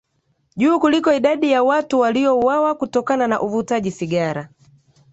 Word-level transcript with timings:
juu 0.55 0.79
kuliko 0.79 1.13
idadi 1.13 1.51
ya 1.51 1.63
watu 1.63 1.99
waliouawa 1.99 2.75
kutokana 2.75 3.27
na 3.27 3.41
uvutaji 3.41 3.91
sigara 3.91 4.49